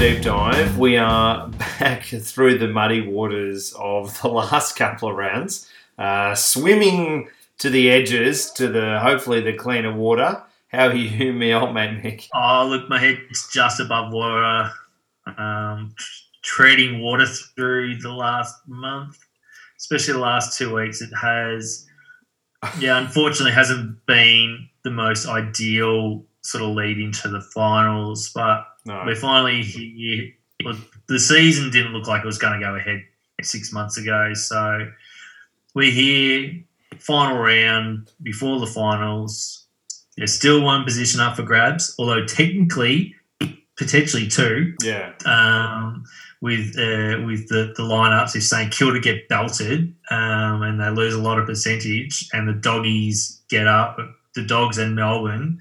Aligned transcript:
deep 0.00 0.22
dive. 0.22 0.78
We 0.78 0.96
are 0.96 1.46
back 1.78 2.04
through 2.04 2.56
the 2.56 2.68
muddy 2.68 3.06
waters 3.06 3.74
of 3.78 4.18
the 4.22 4.28
last 4.28 4.74
couple 4.74 5.10
of 5.10 5.16
rounds, 5.16 5.68
uh, 5.98 6.34
swimming 6.34 7.28
to 7.58 7.68
the 7.68 7.90
edges 7.90 8.50
to 8.52 8.68
the 8.68 8.98
hopefully 9.00 9.42
the 9.42 9.52
cleaner 9.52 9.94
water. 9.94 10.42
How 10.68 10.86
are 10.86 10.94
you, 10.94 11.32
me 11.34 11.52
old 11.52 11.74
mate 11.74 12.02
Mick? 12.02 12.28
Oh, 12.34 12.66
look, 12.66 12.88
my 12.88 12.98
head's 12.98 13.46
just 13.52 13.78
above 13.78 14.10
water. 14.10 14.70
Um, 15.36 15.94
treading 16.40 17.02
water 17.02 17.26
through 17.26 17.98
the 17.98 18.10
last 18.10 18.54
month, 18.66 19.18
especially 19.76 20.14
the 20.14 20.20
last 20.20 20.56
two 20.56 20.74
weeks. 20.74 21.02
It 21.02 21.12
has, 21.14 21.86
yeah, 22.78 22.96
unfortunately, 22.96 23.52
hasn't 23.52 24.06
been 24.06 24.66
the 24.82 24.92
most 24.92 25.26
ideal 25.26 26.24
sort 26.40 26.64
of 26.64 26.70
lead 26.70 26.98
into 26.98 27.28
the 27.28 27.42
finals, 27.42 28.30
but 28.34 28.64
No, 28.86 29.02
we're 29.06 29.16
finally 29.16 29.62
here. 29.62 30.32
Look, 30.62 30.76
the 31.06 31.18
season 31.18 31.70
didn't 31.70 31.92
look 31.92 32.06
like 32.06 32.22
it 32.22 32.26
was 32.26 32.38
going 32.38 32.58
to 32.58 32.64
go 32.64 32.74
ahead 32.74 33.02
six 33.42 33.72
months 33.72 33.96
ago, 33.98 34.34
so 34.34 34.90
we're 35.74 35.90
here. 35.90 36.62
Final 36.98 37.38
round 37.38 38.10
before 38.22 38.58
the 38.60 38.66
finals. 38.66 39.64
There's 40.16 40.34
still 40.34 40.60
one 40.62 40.84
position 40.84 41.20
up 41.20 41.36
for 41.36 41.42
grabs, 41.42 41.94
although 41.98 42.26
technically, 42.26 43.14
potentially 43.76 44.26
two. 44.26 44.74
yeah, 44.82 45.12
Um, 45.24 46.04
with 46.42 46.76
uh, 46.78 47.22
with 47.26 47.48
the, 47.48 47.72
the 47.76 47.82
lineups, 47.82 48.34
if 48.34 48.44
St 48.44 48.72
Kilda 48.72 48.98
get 49.00 49.28
belted 49.28 49.94
um, 50.10 50.62
and 50.62 50.80
they 50.80 50.90
lose 50.90 51.14
a 51.14 51.20
lot 51.20 51.38
of 51.38 51.46
percentage, 51.46 52.28
and 52.32 52.48
the 52.48 52.54
doggies 52.54 53.40
get 53.48 53.66
up, 53.66 53.98
the 54.34 54.44
dogs 54.44 54.78
and 54.78 54.94
Melbourne 54.94 55.58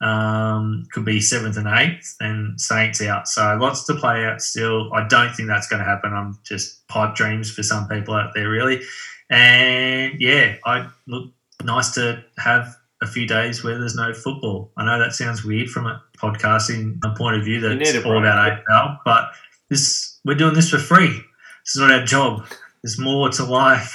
um, 0.00 0.86
could 0.92 1.04
be 1.04 1.20
seventh 1.20 1.56
and 1.56 1.66
eighth, 1.66 2.16
and 2.20 2.60
Saints 2.60 3.00
out. 3.02 3.28
So 3.28 3.56
lots 3.60 3.84
to 3.86 3.94
play 3.94 4.24
out 4.24 4.42
still. 4.42 4.92
I 4.92 5.06
don't 5.08 5.34
think 5.34 5.48
that's 5.48 5.68
going 5.68 5.80
to 5.80 5.88
happen. 5.88 6.12
I'm 6.12 6.38
just 6.44 6.86
pipe 6.88 7.14
dreams 7.14 7.50
for 7.50 7.62
some 7.62 7.88
people 7.88 8.14
out 8.14 8.32
there, 8.34 8.48
really. 8.48 8.82
And 9.30 10.20
yeah, 10.20 10.56
I 10.64 10.88
look 11.06 11.32
nice 11.64 11.94
to 11.94 12.22
have 12.38 12.76
a 13.02 13.06
few 13.06 13.26
days 13.26 13.62
where 13.62 13.78
there's 13.78 13.94
no 13.94 14.12
football. 14.12 14.70
I 14.76 14.84
know 14.84 14.98
that 14.98 15.12
sounds 15.12 15.44
weird 15.44 15.68
from 15.68 15.86
a 15.86 16.02
podcasting 16.16 17.00
point 17.16 17.36
of 17.36 17.44
view 17.44 17.60
that 17.60 17.80
it's 17.80 18.04
all 18.04 18.18
about 18.18 18.62
AFL, 18.68 18.98
but 19.04 19.30
this 19.68 20.18
we're 20.24 20.34
doing 20.34 20.54
this 20.54 20.70
for 20.70 20.78
free. 20.78 21.08
This 21.08 21.76
is 21.76 21.80
not 21.80 21.90
our 21.90 22.04
job. 22.04 22.46
There's 22.82 22.98
more 22.98 23.28
to 23.30 23.44
life. 23.44 23.94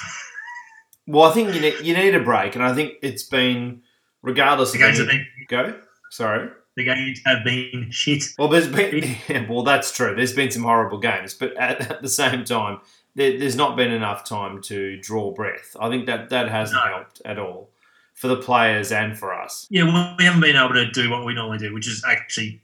Well, 1.07 1.29
I 1.29 1.33
think 1.33 1.53
you 1.53 1.61
need 1.61 1.75
you 1.81 1.95
need 1.95 2.15
a 2.15 2.23
break, 2.23 2.55
and 2.55 2.63
I 2.63 2.73
think 2.73 2.93
it's 3.01 3.23
been 3.23 3.81
regardless 4.21 4.71
The 4.71 4.77
of 4.77 4.81
games 4.81 4.97
have 4.99 5.09
any, 5.09 5.17
been 5.17 5.27
go. 5.47 5.81
Sorry. 6.11 6.49
the 6.75 6.83
games 6.83 7.21
have 7.25 7.43
been 7.43 7.87
shit. 7.91 8.23
Well, 8.37 8.47
there's 8.49 8.67
been 8.67 9.15
yeah, 9.27 9.45
well, 9.49 9.63
that's 9.63 9.91
true. 9.95 10.13
There's 10.15 10.33
been 10.33 10.51
some 10.51 10.63
horrible 10.63 10.99
games, 10.99 11.33
but 11.33 11.55
at, 11.57 11.89
at 11.89 12.01
the 12.01 12.09
same 12.09 12.43
time, 12.43 12.79
there, 13.15 13.37
there's 13.39 13.55
not 13.55 13.75
been 13.75 13.91
enough 13.91 14.23
time 14.23 14.61
to 14.63 14.97
draw 15.01 15.31
breath. 15.33 15.75
I 15.79 15.89
think 15.89 16.05
that 16.05 16.29
that 16.29 16.49
hasn't 16.49 16.83
No. 16.85 16.91
helped 16.91 17.21
at 17.25 17.39
all 17.39 17.69
for 18.13 18.27
the 18.27 18.37
players 18.37 18.91
and 18.91 19.17
for 19.17 19.33
us. 19.33 19.67
Yeah, 19.69 19.83
well, 19.85 20.15
we 20.17 20.25
haven't 20.25 20.41
been 20.41 20.55
able 20.55 20.73
to 20.75 20.89
do 20.91 21.09
what 21.09 21.25
we 21.25 21.33
normally 21.33 21.57
do, 21.57 21.73
which 21.73 21.87
is 21.87 22.03
actually 22.07 22.61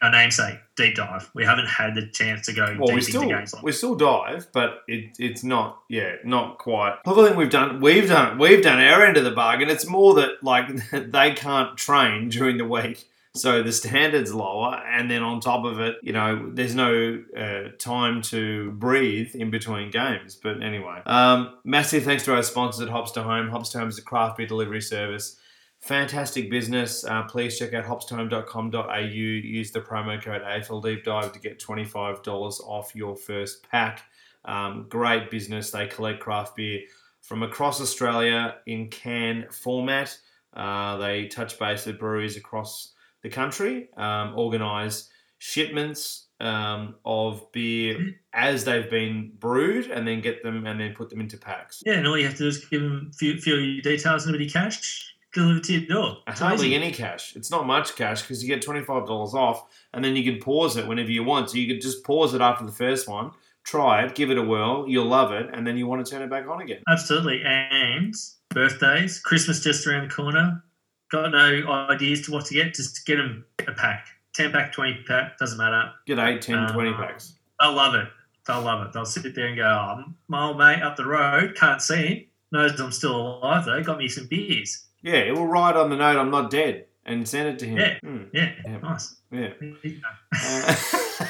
a 0.00 0.10
namesake 0.10 0.58
deep 0.76 0.96
dive. 0.96 1.30
We 1.34 1.44
haven't 1.44 1.66
had 1.66 1.94
the 1.94 2.06
chance 2.06 2.46
to 2.46 2.52
go 2.52 2.76
Well, 2.78 2.86
deep 2.86 2.94
we 2.94 3.00
still 3.02 3.22
into 3.22 3.34
games 3.34 3.54
like 3.54 3.62
we 3.62 3.72
still 3.72 3.94
dive, 3.94 4.48
but 4.52 4.82
it, 4.88 5.16
it's 5.18 5.44
not 5.44 5.82
yeah 5.88 6.16
not 6.24 6.58
quite. 6.58 6.98
I 7.06 7.14
think 7.14 7.36
we've 7.36 7.50
done 7.50 7.80
we've 7.80 8.08
done 8.08 8.38
we've 8.38 8.62
done 8.62 8.80
our 8.80 9.04
end 9.04 9.16
of 9.16 9.24
the 9.24 9.30
bargain. 9.30 9.68
It's 9.68 9.86
more 9.86 10.14
that 10.14 10.42
like 10.42 10.68
they 11.12 11.32
can't 11.32 11.76
train 11.76 12.28
during 12.28 12.58
the 12.58 12.66
week. 12.66 13.06
So 13.36 13.62
the 13.62 13.70
standard's 13.70 14.34
lower, 14.34 14.74
and 14.74 15.08
then 15.08 15.22
on 15.22 15.38
top 15.38 15.64
of 15.64 15.78
it, 15.78 15.98
you 16.02 16.12
know, 16.12 16.50
there's 16.52 16.74
no 16.74 17.22
uh, 17.36 17.68
time 17.78 18.22
to 18.22 18.72
breathe 18.72 19.36
in 19.36 19.50
between 19.50 19.92
games. 19.92 20.34
But 20.34 20.64
anyway, 20.64 21.00
um, 21.06 21.54
massive 21.62 22.02
thanks 22.02 22.24
to 22.24 22.34
our 22.34 22.42
sponsors 22.42 22.80
at 22.80 22.88
Hops 22.88 23.12
to 23.12 23.22
Home. 23.22 23.48
Hops 23.48 23.70
to 23.70 23.78
Home 23.78 23.88
is 23.88 23.98
a 23.98 24.02
craft 24.02 24.36
beer 24.36 24.48
delivery 24.48 24.82
service. 24.82 25.36
Fantastic 25.80 26.50
business. 26.50 27.04
Uh, 27.04 27.22
please 27.22 27.58
check 27.58 27.72
out 27.72 27.84
hopstohome.com.au. 27.84 28.98
Use 28.98 29.70
the 29.70 29.80
promo 29.80 30.22
code 30.22 30.42
AFL 30.42 30.82
Deep 30.82 31.04
Dive 31.04 31.32
to 31.32 31.38
get 31.38 31.58
$25 31.58 32.60
off 32.60 32.94
your 32.94 33.16
first 33.16 33.68
pack. 33.70 34.02
Um, 34.44 34.86
great 34.88 35.30
business. 35.30 35.70
They 35.70 35.86
collect 35.86 36.20
craft 36.20 36.56
beer 36.56 36.80
from 37.22 37.42
across 37.42 37.80
Australia 37.80 38.56
in 38.66 38.88
can 38.88 39.46
format. 39.50 40.16
Uh, 40.54 40.96
they 40.98 41.26
touch 41.28 41.58
base 41.58 41.86
with 41.86 41.98
breweries 41.98 42.36
across 42.36 42.92
the 43.22 43.28
country, 43.28 43.88
um, 43.96 44.34
organise 44.36 45.08
shipments 45.38 46.26
um, 46.40 46.96
of 47.04 47.50
beer 47.52 48.14
as 48.32 48.64
they've 48.64 48.90
been 48.90 49.32
brewed, 49.38 49.90
and 49.90 50.06
then 50.06 50.20
get 50.20 50.42
them 50.42 50.66
and 50.66 50.80
then 50.80 50.94
put 50.94 51.10
them 51.10 51.20
into 51.20 51.36
packs. 51.36 51.82
Yeah, 51.84 51.94
and 51.94 52.06
all 52.06 52.18
you 52.18 52.26
have 52.26 52.36
to 52.36 52.44
do 52.44 52.48
is 52.48 52.64
give 52.66 52.82
them 52.82 53.10
a 53.10 53.16
few, 53.16 53.38
few 53.38 53.80
details 53.82 54.26
and 54.26 54.34
a 54.34 54.38
bit 54.38 54.46
of 54.46 54.52
cash, 54.52 55.14
deliver 55.32 55.60
to 55.60 55.72
your 55.72 55.86
door. 55.86 56.16
It's 56.26 56.40
Hardly 56.40 56.74
any 56.74 56.90
cash. 56.92 57.36
It's 57.36 57.50
not 57.50 57.66
much 57.66 57.96
cash 57.96 58.22
because 58.22 58.42
you 58.42 58.48
get 58.48 58.62
twenty 58.62 58.82
five 58.82 59.06
dollars 59.06 59.34
off, 59.34 59.66
and 59.92 60.04
then 60.04 60.16
you 60.16 60.24
can 60.30 60.40
pause 60.42 60.76
it 60.76 60.86
whenever 60.86 61.10
you 61.10 61.24
want. 61.24 61.50
So 61.50 61.58
you 61.58 61.66
could 61.72 61.80
just 61.82 62.04
pause 62.04 62.34
it 62.34 62.40
after 62.40 62.64
the 62.64 62.72
first 62.72 63.08
one, 63.08 63.30
try 63.64 64.04
it, 64.04 64.14
give 64.14 64.30
it 64.30 64.38
a 64.38 64.42
whirl, 64.42 64.86
you'll 64.88 65.06
love 65.06 65.32
it, 65.32 65.48
and 65.52 65.66
then 65.66 65.76
you 65.76 65.86
want 65.86 66.04
to 66.04 66.10
turn 66.10 66.22
it 66.22 66.30
back 66.30 66.46
on 66.48 66.60
again. 66.60 66.82
Absolutely. 66.88 67.42
And 67.44 68.14
birthdays, 68.50 69.20
Christmas 69.20 69.60
just 69.60 69.86
around 69.86 70.08
the 70.08 70.14
corner. 70.14 70.62
Got 71.10 71.30
no 71.32 71.68
ideas 71.90 72.22
to 72.26 72.32
what 72.32 72.46
to 72.46 72.54
get, 72.54 72.74
just 72.74 73.04
get 73.04 73.16
them 73.16 73.44
a 73.66 73.72
pack. 73.72 74.06
10 74.34 74.52
pack, 74.52 74.72
20 74.72 75.02
pack, 75.08 75.36
doesn't 75.38 75.58
matter. 75.58 75.90
Get 76.06 76.20
8, 76.20 76.40
10, 76.40 76.68
20 76.72 76.90
Uh, 76.90 76.96
packs. 76.96 77.34
They'll 77.60 77.72
love 77.72 77.96
it. 77.96 78.06
They'll 78.46 78.62
love 78.62 78.86
it. 78.86 78.92
They'll 78.92 79.04
sit 79.04 79.34
there 79.34 79.48
and 79.48 79.56
go, 79.56 79.64
oh, 79.64 80.04
my 80.28 80.46
old 80.46 80.58
mate 80.58 80.82
up 80.82 80.96
the 80.96 81.04
road, 81.04 81.56
can't 81.56 81.82
see 81.82 82.06
him, 82.06 82.24
knows 82.52 82.78
I'm 82.80 82.92
still 82.92 83.16
alive 83.38 83.64
though, 83.64 83.82
got 83.82 83.98
me 83.98 84.06
some 84.08 84.26
beers. 84.28 84.86
Yeah, 85.02 85.14
it 85.14 85.34
will 85.34 85.46
write 85.46 85.76
on 85.76 85.90
the 85.90 85.96
note 85.96 86.18
I'm 86.18 86.30
not 86.30 86.50
dead 86.50 86.86
and 87.06 87.26
send 87.28 87.48
it 87.48 87.58
to 87.60 87.66
him. 87.66 87.78
Yeah. 87.78 87.98
Hmm, 88.02 88.22
Yeah, 88.32 88.52
Yeah. 88.64 88.78
nice. 88.78 89.16
yeah. 89.32 89.48
There 89.58 89.72
you 89.82 90.00
go. 90.00 90.08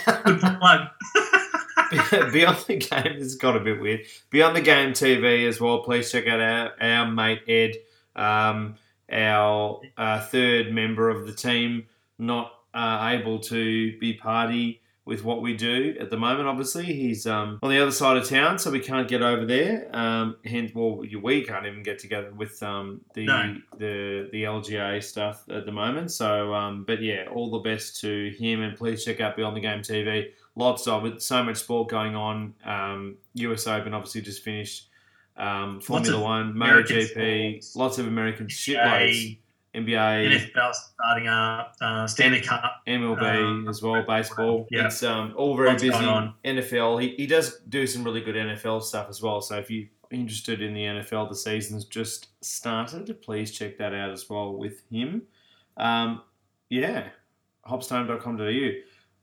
Uh, 0.07 0.23
Good 0.25 0.41
plug. 0.41 0.81
Beyond 2.33 2.59
the 2.67 2.77
Game 2.77 3.15
has 3.19 3.35
got 3.37 3.57
a 3.57 3.61
bit 3.61 3.81
weird. 3.81 4.03
Beyond 4.31 4.55
the 4.57 4.61
Game 4.61 4.93
TV 4.93 5.47
as 5.49 5.61
well. 5.61 5.83
Please 5.83 6.11
check 6.11 6.27
out 6.29 6.41
our, 6.41 6.73
our 6.81 7.07
mate 7.11 7.43
Ed, 7.49 7.73
um, 8.15 8.77
our 9.11 9.81
uh, 9.97 10.21
third 10.27 10.73
member 10.73 11.09
of 11.11 11.27
the 11.27 11.33
team, 11.33 11.87
not 12.19 12.53
uh, 12.75 13.09
able 13.19 13.41
to 13.41 13.99
be 13.99 14.13
party 14.15 14.80
with 15.05 15.25
what 15.25 15.43
we 15.43 15.57
do 15.57 15.97
at 15.99 16.11
the 16.11 16.17
moment. 16.17 16.47
Obviously, 16.49 16.85
he's 16.85 17.27
um, 17.27 17.59
on 17.63 17.71
the 17.71 17.81
other 17.81 17.91
side 17.91 18.17
of 18.17 18.29
town, 18.29 18.59
so 18.59 18.71
we 18.71 18.81
can't 18.81 19.09
get 19.09 19.23
over 19.23 19.45
there. 19.45 19.89
Um, 19.97 20.37
hence, 20.45 20.73
well, 20.75 21.03
we 21.23 21.43
can't 21.45 21.67
even 21.67 21.83
get 21.83 21.99
together 21.99 22.33
with 22.33 22.63
um, 22.63 23.01
the 23.15 23.27
No. 23.27 23.57
the 23.79 24.29
the 24.33 24.45
LGA 24.45 25.03
stuff 25.03 25.45
at 25.51 25.67
the 25.67 25.73
moment. 25.73 26.11
So, 26.13 26.53
um, 26.55 26.85
but 26.85 27.03
yeah, 27.03 27.27
all 27.33 27.51
the 27.51 27.59
best 27.61 28.01
to 28.03 28.31
him, 28.39 28.63
and 28.63 28.77
please 28.77 29.05
check 29.05 29.21
out 29.21 29.37
Beyond 29.37 29.57
the 29.57 29.61
Game 29.61 29.81
TV 29.81 30.29
lots 30.57 30.87
of 30.87 31.05
it. 31.07 31.23
So 31.23 31.43
much 31.43 31.57
sport 31.59 31.89
going 31.89 32.15
on. 32.15 32.55
Um, 32.65 33.17
US 33.35 33.67
Open 33.67 33.95
obviously 33.95 34.21
just 34.21 34.43
finished. 34.43 34.89
Um, 35.37 35.81
Formula 35.81 36.21
One, 36.21 36.55
MotoGP, 36.55 37.75
lots 37.77 37.99
of 37.99 38.07
American 38.07 38.47
shitloads. 38.47 39.39
NBA, 39.75 40.51
NFL 40.53 40.75
starting 40.75 41.29
up, 41.29 41.75
uh, 41.81 42.07
Stanley 42.07 42.41
Cup. 42.41 42.83
MLB 42.89 43.23
Um, 43.23 43.69
as 43.69 43.83
well, 43.83 44.03
baseball. 44.03 44.67
yeah. 44.71 44.87
It's 44.87 45.03
um, 45.03 45.33
all 45.37 45.57
very 45.57 45.73
busy. 45.75 45.91
on. 45.93 46.35
NFL, 46.45 47.01
he, 47.01 47.15
he 47.17 47.27
does 47.27 47.61
do 47.69 47.87
some 47.87 48.03
really 48.03 48.21
good 48.21 48.35
NFL 48.35 48.83
stuff 48.83 49.07
as 49.09 49.23
well. 49.23 49.41
So 49.41 49.57
if 49.59 49.71
you're 49.71 49.87
interested 50.11 50.61
in 50.61 50.75
the 50.75 50.83
NFL, 50.83 51.29
the 51.29 51.37
season's 51.37 51.85
just 51.85 52.29
started. 52.45 53.23
Please 53.23 53.53
check 53.53 53.79
that 53.79 53.95
out 53.95 54.11
as 54.11 54.29
well 54.29 54.57
with 54.57 54.83
him. 54.91 55.23
Um, 55.77 56.23
yeah, 56.69 57.05
hopstohome.com.au. 57.69 58.71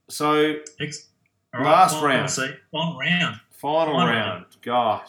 So 0.09 0.55
Ex- 0.79 1.09
Last 1.53 1.95
final 1.95 2.07
round. 2.07 2.29
Final 2.29 2.97
round. 2.99 3.35
Final 3.51 3.93
Final 3.95 4.07
round. 4.07 4.45
God, 4.61 5.01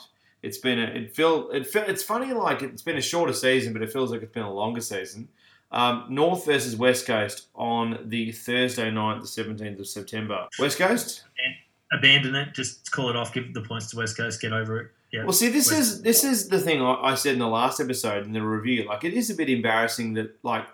it's 0.43 0.59
been 0.59 0.79
a, 0.79 0.85
it 0.85 1.15
feel 1.15 1.51
it 1.51 1.67
feel, 1.67 1.85
it's 1.85 2.03
funny 2.03 2.33
like 2.33 2.63
it's 2.63 2.83
been 2.83 2.97
a 2.97 3.03
shorter 3.03 3.33
season, 3.33 3.73
but 3.73 3.83
it 3.83 3.93
feels 3.93 4.11
like 4.11 4.23
it's 4.23 4.33
been 4.33 4.45
a 4.45 4.53
longer 4.53 4.81
season. 4.81 5.29
Um, 5.71 6.07
North 6.09 6.47
versus 6.47 6.77
West 6.77 7.07
Coast 7.07 7.49
on 7.55 7.99
the 8.07 8.33
Thursday 8.33 8.91
night, 8.91 9.21
the 9.21 9.27
seventeenth 9.27 9.79
of 9.79 9.87
September. 9.87 10.47
West 10.59 10.79
Coast. 10.79 11.25
Abandon 11.93 12.35
it. 12.35 12.55
Just 12.55 12.91
call 12.91 13.11
it 13.11 13.17
off. 13.17 13.33
Give 13.33 13.53
the 13.53 13.63
points 13.63 13.91
to 13.91 13.97
West 13.97 14.17
Coast. 14.17 14.41
Get 14.41 14.53
over 14.53 14.81
it. 14.81 14.91
Yeah. 15.13 15.25
Well, 15.25 15.33
see, 15.33 15.49
this 15.49 15.71
West- 15.71 15.81
is 15.81 16.03
this 16.03 16.25
is 16.25 16.49
the 16.49 16.61
thing 16.61 16.83
I, 16.83 16.95
I 16.95 17.15
said 17.15 17.33
in 17.33 17.39
the 17.39 17.49
last 17.49 17.81
episode 17.81 18.25
in 18.27 18.33
the 18.33 18.43
review. 18.43 18.87
Like, 18.87 19.05
it 19.05 19.15
is 19.15 19.31
a 19.31 19.35
bit 19.35 19.49
embarrassing 19.49 20.15
that 20.15 20.37
like 20.43 20.67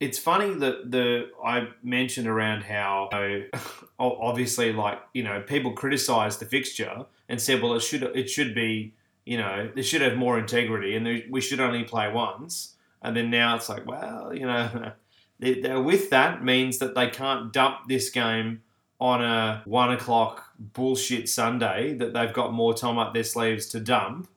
it's 0.00 0.18
funny 0.18 0.54
that 0.54 0.90
the 0.90 1.30
I 1.44 1.68
mentioned 1.82 2.26
around 2.26 2.62
how 2.62 3.08
you 3.12 3.46
know, 3.52 3.58
obviously 3.98 4.72
like 4.72 5.00
you 5.12 5.22
know 5.22 5.40
people 5.40 5.72
criticised 5.72 6.40
the 6.40 6.46
fixture 6.46 7.06
and 7.28 7.40
said, 7.40 7.62
well, 7.62 7.74
it 7.74 7.80
should 7.80 8.02
it 8.02 8.28
should 8.28 8.54
be 8.54 8.94
you 9.24 9.38
know 9.38 9.70
they 9.74 9.82
should 9.82 10.02
have 10.02 10.16
more 10.16 10.38
integrity 10.38 10.96
and 10.96 11.06
they, 11.06 11.26
we 11.30 11.40
should 11.40 11.60
only 11.60 11.84
play 11.84 12.10
once. 12.12 12.74
And 13.02 13.14
then 13.14 13.30
now 13.30 13.56
it's 13.56 13.68
like, 13.68 13.86
well, 13.86 14.34
you 14.34 14.46
know, 14.46 14.92
they, 15.38 15.76
with 15.76 16.10
that 16.10 16.42
means 16.42 16.78
that 16.78 16.94
they 16.94 17.08
can't 17.08 17.52
dump 17.52 17.80
this 17.86 18.08
game 18.10 18.62
on 19.00 19.22
a 19.22 19.62
one 19.66 19.92
o'clock 19.92 20.50
bullshit 20.58 21.28
Sunday 21.28 21.94
that 21.94 22.14
they've 22.14 22.32
got 22.32 22.52
more 22.52 22.72
time 22.72 22.98
up 22.98 23.12
their 23.12 23.24
sleeves 23.24 23.66
to 23.66 23.80
dump, 23.80 24.28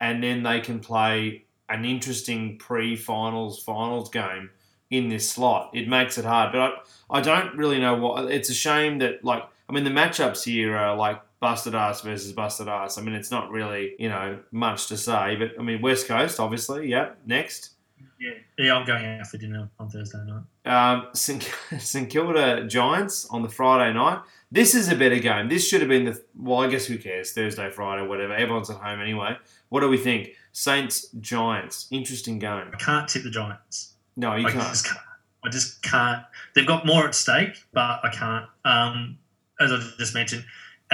and 0.00 0.22
then 0.22 0.42
they 0.42 0.60
can 0.60 0.80
play 0.80 1.44
an 1.68 1.84
interesting 1.84 2.56
pre-finals 2.58 3.62
finals 3.62 4.10
game 4.10 4.50
in 4.90 5.08
this 5.08 5.28
slot. 5.28 5.70
It 5.74 5.88
makes 5.88 6.18
it 6.18 6.24
hard, 6.24 6.52
but 6.52 6.86
I, 7.10 7.18
I 7.18 7.20
don't 7.20 7.56
really 7.56 7.80
know 7.80 7.96
what. 7.96 8.30
It's 8.30 8.48
a 8.48 8.54
shame 8.54 8.98
that 8.98 9.24
like 9.24 9.42
I 9.68 9.72
mean 9.72 9.84
the 9.84 9.90
matchups 9.90 10.44
here 10.44 10.76
are 10.76 10.96
like 10.96 11.20
busted 11.44 11.74
ass 11.74 12.00
versus 12.00 12.32
busted 12.32 12.68
ass. 12.68 12.96
I 12.96 13.02
mean 13.02 13.14
it's 13.14 13.30
not 13.30 13.50
really 13.50 13.96
you 13.98 14.08
know 14.08 14.38
much 14.50 14.86
to 14.86 14.96
say, 14.96 15.36
but 15.36 15.50
I 15.60 15.62
mean 15.62 15.82
West 15.82 16.08
Coast 16.08 16.40
obviously. 16.40 16.88
Yep. 16.88 17.18
Next. 17.26 17.72
Yeah, 18.18 18.30
yeah, 18.58 18.74
I'm 18.74 18.86
going 18.86 19.04
out 19.04 19.26
for 19.26 19.36
dinner 19.36 19.68
on 19.78 19.90
Thursday 19.90 20.24
night. 20.24 20.44
Um, 20.64 21.08
St. 21.12 21.42
St 21.78 22.08
Kilda 22.14 22.66
Giants 22.66 23.26
on 23.28 23.42
the 23.42 23.50
Friday 23.50 23.92
night. 23.92 24.20
This 24.50 24.74
is 24.74 24.90
a 24.90 24.96
better 24.96 25.18
game. 25.18 25.50
This 25.50 25.68
should 25.68 25.82
have 25.82 25.90
been 25.90 26.06
the. 26.06 26.22
Well, 26.34 26.60
I 26.60 26.68
guess 26.68 26.86
who 26.86 26.96
cares? 26.96 27.32
Thursday, 27.32 27.68
Friday, 27.68 28.06
whatever. 28.06 28.32
Everyone's 28.32 28.70
at 28.70 28.76
home 28.76 29.02
anyway. 29.02 29.36
What 29.68 29.80
do 29.80 29.88
we 29.90 29.98
think? 29.98 30.30
Saints 30.52 31.08
Giants. 31.20 31.88
Interesting 31.90 32.38
game. 32.38 32.70
I 32.72 32.76
can't 32.78 33.06
tip 33.06 33.24
the 33.24 33.30
Giants. 33.30 33.92
No, 34.16 34.34
you 34.34 34.46
I 34.46 34.50
can't. 34.52 34.68
just 34.68 34.86
can't. 34.86 34.98
I 35.44 35.50
just 35.50 35.82
can't. 35.82 36.22
They've 36.54 36.66
got 36.66 36.86
more 36.86 37.06
at 37.06 37.14
stake, 37.14 37.62
but 37.74 38.00
I 38.02 38.08
can't. 38.10 38.46
Um, 38.64 39.18
as 39.60 39.72
I 39.72 39.78
just 39.98 40.14
mentioned, 40.14 40.44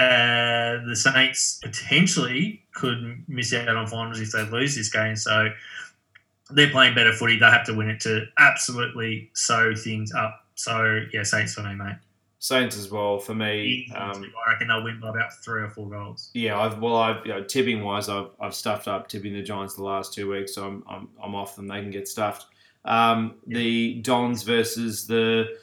uh, 0.01 0.85
the 0.87 0.95
Saints 0.95 1.59
potentially 1.61 2.63
could 2.73 3.23
miss 3.27 3.53
out 3.53 3.69
on 3.69 3.87
finals 3.87 4.19
if 4.19 4.31
they 4.31 4.43
lose 4.43 4.75
this 4.75 4.89
game. 4.89 5.15
So 5.15 5.49
they're 6.49 6.69
playing 6.69 6.95
better 6.95 7.13
footy. 7.13 7.37
They 7.37 7.45
have 7.45 7.65
to 7.65 7.73
win 7.73 7.89
it 7.89 7.99
to 8.01 8.25
absolutely 8.37 9.29
sew 9.33 9.75
things 9.75 10.11
up. 10.13 10.45
So 10.55 11.01
yeah, 11.13 11.23
Saints 11.23 11.53
for 11.53 11.61
me, 11.61 11.75
mate. 11.75 11.95
Saints 12.39 12.75
as 12.75 12.89
well 12.89 13.19
for 13.19 13.35
me. 13.35 13.87
Um, 13.95 14.23
I 14.47 14.51
reckon 14.51 14.67
they'll 14.69 14.83
win 14.83 14.99
by 14.99 15.09
about 15.09 15.31
three 15.43 15.61
or 15.61 15.69
four 15.69 15.87
goals. 15.87 16.31
yeah, 16.33 16.59
I've 16.59 16.79
well, 16.79 16.95
I've 16.95 17.23
you 17.23 17.33
know, 17.33 17.43
tipping 17.43 17.83
wise, 17.83 18.09
I've, 18.09 18.31
I've 18.39 18.55
stuffed 18.55 18.87
up 18.87 19.07
tipping 19.07 19.33
the 19.33 19.43
Giants 19.43 19.75
the 19.75 19.83
last 19.83 20.13
two 20.13 20.31
weeks, 20.31 20.55
so 20.55 20.65
I'm 20.65 20.83
I'm, 20.89 21.09
I'm 21.23 21.35
off 21.35 21.55
them. 21.55 21.67
They 21.67 21.81
can 21.81 21.91
get 21.91 22.07
stuffed. 22.07 22.47
Um, 22.83 23.35
The 23.45 24.01
Dons 24.01 24.41
versus 24.41 25.05
the 25.05 25.55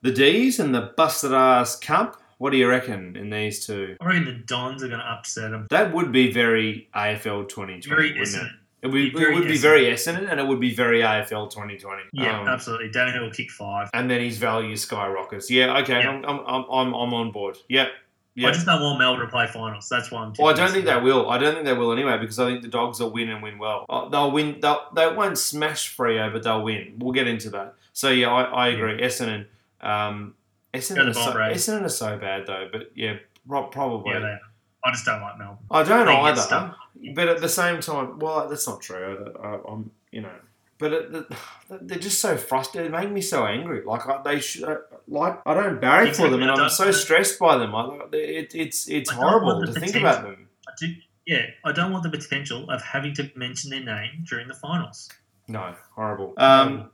the 0.00 0.10
D's 0.10 0.60
and 0.60 0.74
the 0.74 0.92
busted 0.96 1.32
ass 1.32 1.76
Cup. 1.76 2.22
What 2.38 2.50
do 2.50 2.56
you 2.58 2.68
reckon 2.68 3.16
in 3.16 3.30
these 3.30 3.66
two? 3.66 3.96
I 4.00 4.06
reckon 4.06 4.24
the 4.24 4.32
Dons 4.32 4.82
are 4.82 4.88
going 4.88 5.00
to 5.00 5.06
upset 5.10 5.50
them. 5.52 5.66
That 5.70 5.92
would 5.92 6.12
be 6.12 6.32
very 6.32 6.88
AFL 6.94 7.48
2020, 7.48 7.80
Very 7.88 8.08
wouldn't 8.18 8.26
Essendon. 8.28 8.46
it? 8.46 8.52
It 8.82 8.88
would, 8.88 9.12
Very 9.14 9.32
it 9.34 9.38
would 9.38 9.48
be 9.48 9.56
very 9.56 9.84
Essendon 9.86 10.30
and 10.30 10.38
it 10.38 10.46
would 10.46 10.60
be 10.60 10.74
very 10.74 11.00
AFL 11.00 11.48
2020. 11.48 12.02
Yeah, 12.12 12.40
Um, 12.40 12.48
absolutely. 12.48 12.90
Daniher 12.90 13.22
will 13.22 13.30
kick 13.30 13.50
five. 13.50 13.88
and 13.94 14.10
then 14.10 14.20
his 14.20 14.36
value 14.36 14.76
skyrockets. 14.76 15.50
Yeah, 15.50 15.78
okay, 15.78 16.00
Yeah. 16.00 16.10
I'm, 16.10 16.24
I'm, 16.26 16.64
I'm, 16.70 16.92
I'm, 16.94 17.14
on 17.14 17.32
board. 17.32 17.56
Yep. 17.70 17.88
Yep. 18.34 18.48
I 18.50 18.52
just 18.52 18.66
don't 18.66 18.82
want 18.82 18.98
Melbourne 18.98 19.24
to 19.24 19.30
play 19.30 19.46
finals. 19.46 19.88
That's 19.88 20.10
why 20.10 20.24
I'm. 20.24 20.34
Well, 20.38 20.48
I 20.48 20.52
don't 20.52 20.70
think 20.70 20.84
Essendon. 20.84 20.98
they 20.98 21.00
will. 21.04 21.30
I 21.30 21.38
don't 21.38 21.54
think 21.54 21.64
they 21.64 21.72
will 21.72 21.92
anyway 21.92 22.18
because 22.18 22.38
I 22.38 22.46
think 22.50 22.60
the 22.62 22.68
dogs 22.68 23.00
will 23.00 23.10
win 23.10 23.30
and 23.30 23.42
win 23.42 23.56
well. 23.58 23.86
Uh, 23.88 24.08
They'll 24.10 24.30
win. 24.32 24.58
They'll, 24.60 24.82
they 24.94 25.06
won't 25.10 25.38
smash 25.38 25.96
Freo, 25.96 26.30
but 26.30 26.42
they'll 26.42 26.62
win. 26.62 26.96
We'll 26.98 27.12
get 27.14 27.26
into 27.28 27.48
that. 27.50 27.76
So 27.94 28.10
yeah, 28.10 28.28
I, 28.30 28.42
I 28.42 28.68
agree. 28.68 29.00
Essendon, 29.00 29.46
um, 29.80 30.34
Essendon, 30.74 31.14
Go 31.14 31.20
are 31.20 31.54
so, 31.54 31.72
Essendon 31.72 31.84
are 31.84 31.88
so 31.88 32.18
bad 32.18 32.46
though. 32.46 32.68
But 32.70 32.90
yeah, 32.94 33.16
probably. 33.46 34.12
Yeah, 34.12 34.20
they 34.20 34.26
are. 34.26 34.40
I 34.84 34.90
just 34.90 35.06
don't 35.06 35.22
like 35.22 35.38
Melbourne. 35.38 35.58
I 35.70 35.82
don't 35.82 36.06
They 36.06 36.12
either. 36.12 36.74
But 37.14 37.28
at 37.28 37.40
the 37.40 37.48
same 37.48 37.80
time, 37.80 38.18
well, 38.18 38.48
that's 38.48 38.66
not 38.66 38.80
true. 38.82 39.32
I, 39.42 39.46
I, 39.46 39.60
I'm, 39.66 39.90
you 40.10 40.20
know, 40.20 40.30
but 40.78 40.92
it, 40.92 41.26
they're 41.70 41.98
just 41.98 42.20
so 42.20 42.36
frustrated. 42.36 42.92
They 42.92 42.96
make 42.96 43.10
me 43.10 43.20
so 43.20 43.46
angry. 43.46 43.82
Like 43.84 44.06
I, 44.06 44.22
they 44.22 44.40
should, 44.40 44.78
like 45.08 45.40
I 45.46 45.54
don't 45.54 45.80
barrack 45.80 46.14
for 46.14 46.28
them, 46.28 46.42
and 46.42 46.50
I 46.50 46.64
I'm 46.64 46.70
so 46.70 46.90
stressed 46.90 47.38
by 47.38 47.56
them. 47.56 47.74
I, 47.74 48.00
it, 48.12 48.54
it's 48.54 48.88
it's 48.88 49.10
I 49.10 49.14
horrible 49.14 49.64
to 49.64 49.72
the 49.72 49.80
think 49.80 49.96
about 49.96 50.22
them. 50.22 50.48
I 50.68 50.72
do, 50.78 50.94
yeah, 51.26 51.46
I 51.64 51.72
don't 51.72 51.92
want 51.92 52.04
the 52.04 52.10
potential 52.10 52.68
of 52.70 52.82
having 52.82 53.14
to 53.14 53.30
mention 53.36 53.70
their 53.70 53.82
name 53.84 54.24
during 54.28 54.48
the 54.48 54.54
finals. 54.54 55.08
No, 55.48 55.74
horrible. 55.94 56.34
Um, 56.36 56.90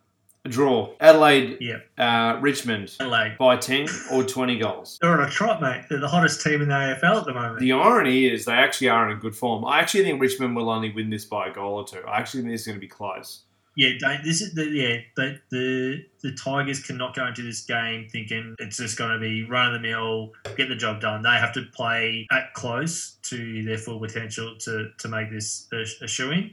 draw 0.49 0.93
Adelaide, 1.01 1.59
Yeah. 1.61 1.79
uh, 1.99 2.39
Richmond 2.41 2.95
Adelaide. 3.01 3.37
by 3.39 3.57
ten 3.57 3.87
or 4.13 4.25
twenty 4.25 4.59
goals. 4.59 4.99
They're 5.01 5.13
on 5.13 5.21
a 5.27 5.31
trot, 5.31 5.61
mate. 5.61 5.85
They're 5.89 5.99
the 6.01 6.09
hottest 6.09 6.43
team 6.43 6.63
in 6.63 6.69
the 6.69 6.75
AFL 6.75 7.19
at 7.21 7.25
the 7.27 7.35
moment. 7.35 7.61
The 7.61 7.73
irony 7.73 8.27
is 8.27 8.45
they 8.47 8.53
actually 8.53 8.89
are 8.89 9.11
in 9.11 9.19
good 9.19 9.35
form. 9.37 9.65
I 9.65 9.81
actually 9.81 10.05
think 10.05 10.21
Richmond 10.21 10.57
will 10.57 10.71
only 10.71 10.93
win 10.93 11.11
this 11.11 11.25
by 11.25 11.49
a 11.49 11.53
goal 11.53 11.75
or 11.75 11.85
two. 11.87 12.01
I 12.07 12.19
actually 12.19 12.43
think 12.43 12.55
it's 12.55 12.67
going 12.67 12.77
to 12.77 12.81
be 12.81 12.89
close. 12.89 13.43
Yeah, 13.77 13.91
don't, 14.01 14.25
this 14.25 14.41
is 14.43 14.53
the 14.55 14.65
yeah 14.65 14.97
the, 15.17 15.39
the 15.51 16.05
the 16.23 16.35
Tigers 16.35 16.83
cannot 16.83 17.15
go 17.15 17.27
into 17.27 17.43
this 17.43 17.63
game 17.63 18.09
thinking 18.11 18.57
it's 18.59 18.77
just 18.79 18.99
going 18.99 19.13
to 19.13 19.19
be 19.19 19.45
run 19.45 19.69
of 19.69 19.81
the 19.81 19.89
mill, 19.89 20.33
get 20.57 20.69
the 20.69 20.75
job 20.75 21.01
done. 21.01 21.23
They 21.23 21.31
have 21.31 21.53
to 21.55 21.63
play 21.73 22.27
at 22.33 22.53
close 22.55 23.13
to 23.23 23.63
their 23.65 23.79
full 23.79 24.01
potential 24.01 24.57
to 24.61 24.91
to 24.99 25.09
make 25.09 25.31
this 25.31 25.69
a, 25.73 25.85
a 26.05 26.09
showing. 26.09 26.53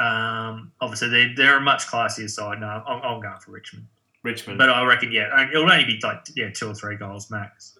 Um, 0.00 0.72
obviously, 0.80 1.08
they 1.08 1.32
they're 1.36 1.56
a 1.58 1.60
much 1.60 1.86
classier 1.86 2.30
side. 2.30 2.60
No, 2.60 2.66
I'm, 2.66 3.02
I'm 3.02 3.20
going 3.20 3.38
for 3.44 3.50
Richmond, 3.52 3.86
Richmond. 4.22 4.58
but 4.58 4.70
I 4.70 4.84
reckon 4.84 5.10
yeah, 5.12 5.48
it'll 5.50 5.70
only 5.70 5.84
be 5.84 5.98
like 6.02 6.24
yeah 6.36 6.50
two 6.54 6.68
or 6.70 6.74
three 6.74 6.96
goals 6.96 7.30
max. 7.30 7.78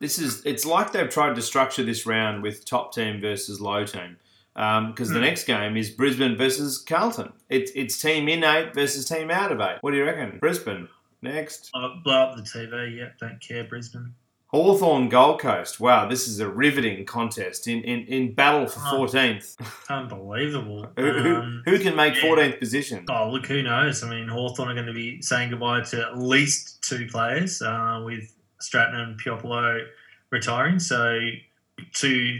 this 0.00 0.18
is 0.18 0.44
it's 0.44 0.66
like 0.66 0.92
they've 0.92 1.08
tried 1.08 1.34
to 1.36 1.42
structure 1.42 1.82
this 1.84 2.04
round 2.06 2.42
with 2.42 2.64
top 2.64 2.92
team 2.94 3.20
versus 3.20 3.60
low 3.60 3.84
team 3.84 4.16
because 4.54 5.08
the 5.10 5.16
Hmm. 5.16 5.20
next 5.20 5.44
game 5.44 5.76
is 5.76 5.90
Brisbane 5.90 6.36
versus 6.36 6.78
Carlton. 6.78 7.32
It's 7.48 7.70
it's 7.74 8.00
team 8.00 8.28
in 8.28 8.42
eight 8.42 8.74
versus 8.74 9.06
team 9.08 9.30
out 9.30 9.52
of 9.52 9.60
eight. 9.60 9.78
What 9.82 9.92
do 9.92 9.96
you 9.98 10.04
reckon? 10.04 10.38
Brisbane 10.38 10.88
next. 11.22 11.70
I'll 11.74 12.00
blow 12.02 12.14
up 12.22 12.36
the 12.36 12.42
TV. 12.42 12.96
Yeah, 12.98 13.10
don't 13.20 13.40
care. 13.40 13.64
Brisbane. 13.64 14.14
Hawthorn 14.48 15.08
Gold 15.08 15.40
Coast. 15.40 15.80
Wow, 15.80 16.08
this 16.08 16.28
is 16.28 16.38
a 16.40 16.48
riveting 16.48 17.04
contest 17.04 17.66
in, 17.66 17.82
in, 17.82 18.06
in 18.06 18.32
battle 18.34 18.66
for. 18.68 18.78
14th. 18.80 19.56
Unbelievable. 19.90 20.86
Who, 20.96 21.12
who, 21.12 21.36
Um, 21.36 21.62
who 21.64 21.78
can 21.78 21.96
make 21.96 22.14
yeah. 22.14 22.22
14th 22.22 22.58
position? 22.60 23.04
Oh, 23.10 23.30
look, 23.30 23.46
who 23.46 23.62
knows? 23.62 24.02
I 24.04 24.08
mean, 24.10 24.28
Hawthorn 24.28 24.68
are 24.70 24.74
going 24.74 24.86
to 24.86 24.92
be 24.92 25.20
saying 25.20 25.50
goodbye 25.50 25.80
to 25.82 26.06
at 26.06 26.18
least 26.18 26.82
two 26.82 27.06
players 27.08 27.60
uh, 27.60 28.02
with 28.04 28.32
Stratton 28.60 29.00
and 29.00 29.20
Puopolo 29.20 29.84
retiring. 30.30 30.78
So, 30.78 31.18
two 31.92 32.38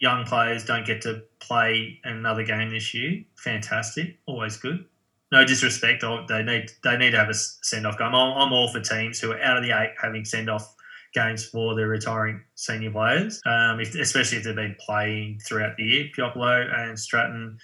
young 0.00 0.24
players 0.24 0.64
don't 0.64 0.86
get 0.86 1.02
to 1.02 1.22
play 1.40 2.00
another 2.04 2.42
game 2.44 2.70
this 2.70 2.94
year. 2.94 3.22
Fantastic. 3.36 4.18
Always 4.26 4.56
good. 4.56 4.84
No 5.30 5.44
disrespect. 5.44 6.04
They 6.28 6.42
need 6.42 6.70
they 6.84 6.96
need 6.96 7.10
to 7.10 7.18
have 7.18 7.28
a 7.28 7.34
send 7.34 7.86
off 7.86 7.98
game. 7.98 8.08
I'm, 8.08 8.14
I'm 8.14 8.52
all 8.52 8.72
for 8.72 8.80
teams 8.80 9.20
who 9.20 9.32
are 9.32 9.40
out 9.42 9.56
of 9.56 9.64
the 9.64 9.70
eight 9.72 9.94
having 10.00 10.24
send 10.24 10.48
off 10.48 10.74
games 11.14 11.46
for 11.48 11.74
their 11.74 11.88
retiring 11.88 12.42
senior 12.56 12.90
players, 12.90 13.40
um, 13.46 13.80
if, 13.80 13.94
especially 13.94 14.38
if 14.38 14.44
they've 14.44 14.54
been 14.56 14.76
playing 14.84 15.38
throughout 15.46 15.76
the 15.76 15.84
year. 15.84 16.06
Puopolo 16.16 16.72
and 16.78 16.98
Stratton 16.98 17.56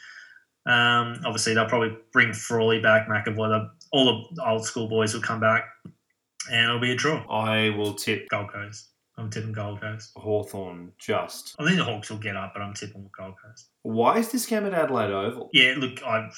um, 0.66 1.20
obviously, 1.24 1.54
they'll 1.54 1.64
probably 1.68 1.96
bring 2.12 2.32
Frawley 2.34 2.80
back, 2.80 3.08
McEvoy. 3.08 3.48
the- 3.48 3.70
All 3.92 4.28
the 4.34 4.44
old 4.46 4.64
school 4.64 4.88
boys 4.88 5.14
will 5.14 5.22
come 5.22 5.40
back, 5.40 5.64
and 6.52 6.64
it'll 6.66 6.78
be 6.78 6.92
a 6.92 6.94
draw. 6.94 7.24
I 7.28 7.70
will 7.70 7.94
tip 7.94 8.28
Gold 8.28 8.52
Coast. 8.52 8.88
I'm 9.16 9.30
tipping 9.30 9.52
Gold 9.52 9.80
Coast. 9.80 10.12
Hawthorn 10.16 10.92
just. 10.98 11.56
I 11.58 11.64
think 11.64 11.76
the 11.78 11.84
Hawks 11.84 12.10
will 12.10 12.18
get 12.18 12.36
up, 12.36 12.52
but 12.54 12.62
I'm 12.62 12.74
tipping 12.74 13.08
Gold 13.18 13.34
Coast. 13.44 13.68
Why 13.82 14.18
is 14.18 14.30
this 14.30 14.46
game 14.46 14.64
at 14.66 14.74
Adelaide 14.74 15.10
Oval? 15.10 15.48
Yeah, 15.52 15.74
look, 15.78 16.02
I 16.04 16.28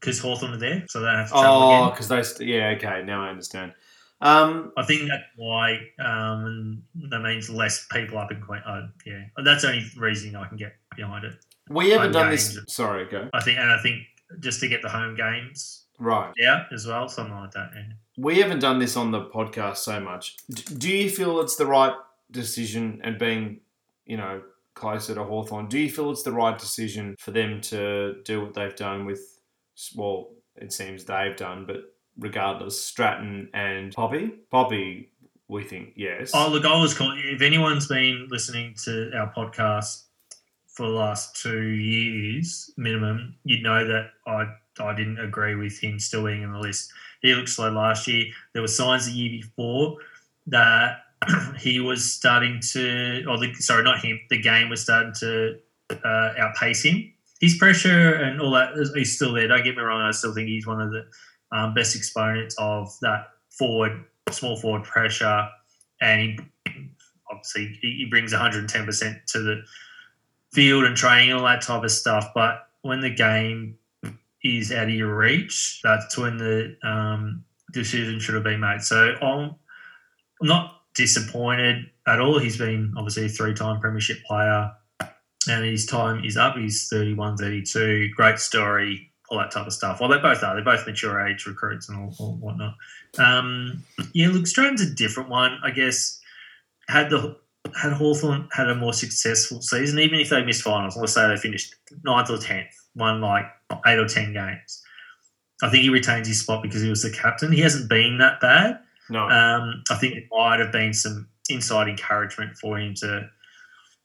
because 0.00 0.18
Hawthorn 0.20 0.52
are 0.54 0.58
there, 0.58 0.84
so 0.88 1.00
they 1.00 1.06
don't 1.06 1.16
have 1.16 1.28
to 1.28 1.32
travel 1.34 1.62
Oh, 1.62 1.84
again. 1.84 1.90
because 1.90 2.38
they. 2.38 2.46
Yeah, 2.46 2.74
okay, 2.76 3.02
now 3.04 3.22
I 3.24 3.28
understand. 3.28 3.72
Um, 4.20 4.72
I 4.78 4.84
think 4.84 5.08
that's 5.08 5.24
why, 5.36 5.78
um, 5.98 6.82
that 7.10 7.20
means 7.20 7.50
less 7.50 7.86
people 7.92 8.18
up 8.18 8.32
in 8.32 8.40
Queen. 8.40 8.62
Uh, 8.64 8.88
yeah, 9.04 9.24
that's 9.44 9.62
the 9.62 9.68
only 9.68 9.84
reason 9.98 10.34
I 10.36 10.46
can 10.48 10.56
get 10.56 10.74
behind 10.96 11.24
it. 11.24 11.34
we 11.68 11.90
haven't 11.90 12.14
Home 12.14 12.22
done 12.24 12.30
this. 12.30 12.58
Sorry, 12.68 13.04
go. 13.06 13.28
I 13.34 13.42
think, 13.42 13.58
and 13.58 13.70
I 13.70 13.78
think 13.82 13.98
just 14.40 14.60
to 14.60 14.68
get 14.68 14.82
the 14.82 14.88
home 14.88 15.14
games 15.16 15.84
Right. 15.98 16.32
yeah, 16.36 16.64
as 16.72 16.86
well, 16.86 17.08
something 17.08 17.34
like 17.34 17.52
that. 17.52 17.70
Yeah. 17.74 17.82
We 18.16 18.40
haven't 18.40 18.60
done 18.60 18.78
this 18.78 18.96
on 18.96 19.10
the 19.10 19.26
podcast 19.26 19.76
so 19.78 20.00
much. 20.00 20.36
D- 20.48 20.74
do 20.76 20.88
you 20.90 21.10
feel 21.10 21.40
it's 21.40 21.56
the 21.56 21.66
right 21.66 21.94
decision 22.30 23.00
and 23.04 23.18
being, 23.18 23.60
you 24.06 24.16
know, 24.16 24.42
closer 24.74 25.14
to 25.14 25.24
Hawthorn? 25.24 25.66
Do 25.68 25.78
you 25.78 25.90
feel 25.90 26.10
it's 26.10 26.22
the 26.22 26.32
right 26.32 26.58
decision 26.58 27.16
for 27.18 27.30
them 27.32 27.60
to 27.62 28.16
do 28.24 28.40
what 28.42 28.54
they've 28.54 28.74
done 28.76 29.04
with, 29.06 29.40
well, 29.94 30.30
it 30.56 30.72
seems 30.72 31.04
they've 31.04 31.36
done, 31.36 31.64
but 31.66 31.94
regardless, 32.18 32.80
Stratton 32.80 33.48
and 33.54 33.92
Poppy? 33.92 34.32
Poppy, 34.50 35.10
we 35.48 35.64
think 35.64 35.92
yes. 35.96 36.32
Oh, 36.34 36.48
look, 36.50 36.64
I 36.64 36.80
was 36.80 36.94
calling. 36.94 37.20
If 37.24 37.42
anyone's 37.42 37.86
been 37.86 38.28
listening 38.30 38.74
to 38.84 39.12
our 39.16 39.32
podcast 39.32 40.04
for 40.66 40.86
the 40.86 40.94
last 40.94 41.40
two 41.40 41.62
years 41.62 42.70
minimum, 42.76 43.36
you'd 43.44 43.62
know 43.62 43.86
that 43.86 44.10
I 44.26 44.46
I 44.80 44.94
didn't 44.94 45.20
agree 45.20 45.54
with 45.54 45.78
him 45.78 45.98
still 45.98 46.24
being 46.24 46.42
in 46.42 46.52
the 46.52 46.58
list. 46.58 46.92
He 47.22 47.34
looked 47.34 47.48
slow 47.48 47.70
last 47.70 48.06
year. 48.06 48.26
There 48.52 48.62
were 48.62 48.68
signs 48.68 49.06
the 49.06 49.12
year 49.12 49.30
before 49.42 49.96
that 50.48 50.98
he 51.58 51.80
was 51.80 52.12
starting 52.12 52.60
to, 52.72 53.24
or 53.28 53.38
the, 53.38 53.52
sorry, 53.54 53.82
not 53.84 54.04
him. 54.04 54.20
The 54.30 54.40
game 54.40 54.68
was 54.68 54.82
starting 54.82 55.12
to 55.20 55.58
uh, 55.90 56.32
outpace 56.38 56.84
him. 56.84 57.12
His 57.40 57.56
pressure 57.56 58.14
and 58.14 58.40
all 58.40 58.52
that 58.52 58.72
is 58.96 59.14
still 59.14 59.34
there. 59.34 59.48
Don't 59.48 59.64
get 59.64 59.76
me 59.76 59.82
wrong. 59.82 60.00
I 60.00 60.10
still 60.10 60.34
think 60.34 60.48
he's 60.48 60.66
one 60.66 60.80
of 60.80 60.90
the 60.90 61.06
um, 61.52 61.74
best 61.74 61.96
exponents 61.96 62.54
of 62.58 62.92
that 63.02 63.28
forward, 63.50 64.04
small 64.30 64.56
forward 64.56 64.84
pressure 64.84 65.48
and 66.00 66.20
he 66.20 66.38
obviously 67.30 67.78
he 67.80 68.06
brings 68.08 68.32
110% 68.32 69.24
to 69.26 69.38
the 69.40 69.62
field 70.52 70.84
and 70.84 70.96
training 70.96 71.30
and 71.30 71.38
all 71.38 71.46
that 71.46 71.62
type 71.62 71.82
of 71.82 71.90
stuff. 71.90 72.28
But 72.34 72.68
when 72.82 73.00
the 73.00 73.10
game 73.10 73.76
is 74.44 74.72
out 74.72 74.84
of 74.84 74.94
your 74.94 75.16
reach, 75.16 75.80
that's 75.82 76.16
when 76.16 76.36
the 76.36 76.76
um, 76.82 77.44
decision 77.72 78.20
should 78.20 78.34
have 78.34 78.44
been 78.44 78.60
made. 78.60 78.82
So 78.82 79.14
I'm, 79.20 79.54
I'm 80.40 80.48
not 80.48 80.82
disappointed 80.94 81.86
at 82.06 82.20
all. 82.20 82.38
He's 82.38 82.56
been 82.56 82.94
obviously 82.96 83.26
a 83.26 83.28
three-time 83.28 83.80
premiership 83.80 84.18
player 84.24 84.72
and 85.48 85.64
his 85.64 85.86
time 85.86 86.24
is 86.24 86.36
up. 86.36 86.56
He's 86.56 86.88
31, 86.88 87.36
32. 87.36 88.10
Great 88.14 88.38
story, 88.38 89.10
all 89.28 89.38
that 89.38 89.50
type 89.50 89.66
of 89.66 89.72
stuff. 89.72 90.00
Well, 90.00 90.08
they 90.08 90.18
both 90.18 90.42
are. 90.42 90.54
They're 90.54 90.64
both 90.64 90.86
mature 90.86 91.26
age 91.26 91.46
recruits 91.46 91.88
and 91.88 91.98
all, 91.98 92.14
all 92.18 92.36
whatnot. 92.36 92.74
Um, 93.18 93.84
yeah, 94.12 94.28
look, 94.28 94.46
Stratton's 94.46 94.82
a 94.82 94.90
different 94.90 95.28
one, 95.28 95.58
I 95.62 95.70
guess. 95.70 96.20
Had 96.88 97.10
the 97.10 97.36
had 97.80 97.92
Hawthorn 97.92 98.48
had 98.52 98.68
a 98.68 98.74
more 98.74 98.92
successful 98.92 99.60
season, 99.60 99.98
even 99.98 100.20
if 100.20 100.30
they 100.30 100.44
missed 100.44 100.62
finals, 100.62 100.96
let's 100.96 101.14
say 101.14 101.26
they 101.26 101.36
finished 101.36 101.74
ninth 102.04 102.30
or 102.30 102.38
tenth, 102.38 102.68
won 102.94 103.20
like 103.20 103.44
eight 103.86 103.98
or 103.98 104.06
ten 104.06 104.32
games. 104.32 104.82
I 105.62 105.70
think 105.70 105.82
he 105.82 105.88
retains 105.88 106.28
his 106.28 106.40
spot 106.40 106.62
because 106.62 106.82
he 106.82 106.90
was 106.90 107.02
the 107.02 107.10
captain. 107.10 107.50
He 107.50 107.60
hasn't 107.60 107.88
been 107.88 108.18
that 108.18 108.40
bad. 108.40 108.78
No. 109.08 109.24
Um, 109.28 109.82
I 109.90 109.96
think 109.96 110.14
it 110.14 110.24
might 110.30 110.60
have 110.60 110.70
been 110.70 110.92
some 110.92 111.28
inside 111.48 111.88
encouragement 111.88 112.56
for 112.56 112.78
him 112.78 112.94
to 112.96 113.28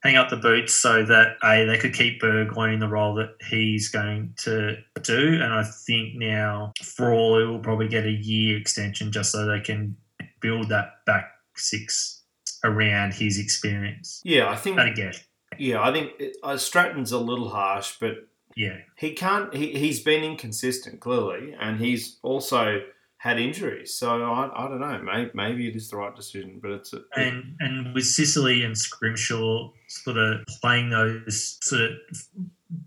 hang 0.03 0.15
up 0.15 0.29
the 0.29 0.37
boots 0.37 0.73
so 0.73 1.03
that 1.05 1.37
a 1.43 1.65
they 1.65 1.77
could 1.77 1.93
keep 1.93 2.19
Burgoyne 2.19 2.73
in 2.73 2.79
the 2.79 2.87
role 2.87 3.15
that 3.15 3.35
he's 3.49 3.89
going 3.89 4.33
to 4.39 4.77
do. 5.03 5.39
And 5.41 5.53
I 5.53 5.63
think 5.63 6.15
now 6.15 6.73
Frawley 6.81 7.45
will 7.45 7.59
probably 7.59 7.87
get 7.87 8.05
a 8.05 8.11
year 8.11 8.57
extension 8.57 9.11
just 9.11 9.31
so 9.31 9.45
they 9.45 9.59
can 9.59 9.95
build 10.39 10.69
that 10.69 11.05
back 11.05 11.31
six 11.55 12.23
around 12.63 13.13
his 13.13 13.39
experience. 13.39 14.21
yeah, 14.23 14.49
I 14.49 14.55
think. 14.55 14.79
Again, 14.79 15.13
Yeah, 15.57 15.81
I 15.81 15.91
think 15.91 16.11
it, 16.19 16.37
uh, 16.43 16.57
Stratton's 16.57 17.11
a 17.11 17.19
little 17.19 17.49
harsh, 17.49 17.97
but 17.99 18.27
yeah, 18.55 18.77
he 18.97 19.13
can't. 19.13 19.53
He 19.53 19.77
he's 19.77 20.01
been 20.01 20.23
inconsistent 20.23 20.99
clearly, 20.99 21.55
and 21.59 21.79
he's 21.79 22.17
also 22.23 22.81
had 23.17 23.39
injuries. 23.39 23.93
So 23.93 24.23
I, 24.23 24.65
I 24.65 24.67
don't 24.67 24.79
know. 24.79 24.99
Maybe 25.03 25.31
maybe 25.33 25.67
it 25.67 25.75
is 25.75 25.89
the 25.89 25.97
right 25.97 26.15
decision, 26.15 26.59
but 26.61 26.71
it's 26.71 26.93
a, 26.93 27.01
and 27.15 27.55
and 27.59 27.93
with 27.93 28.05
Sicily 28.05 28.63
and 28.63 28.77
Scrimshaw 28.77 29.71
sort 30.03 30.17
of 30.17 30.45
playing 30.61 30.89
those 30.89 31.57
sort 31.61 31.81
of 31.81 31.97